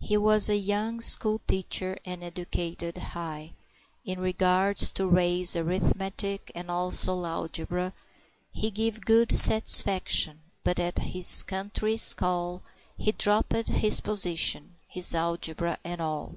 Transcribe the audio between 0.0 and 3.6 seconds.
He was a young school teacher, and educated high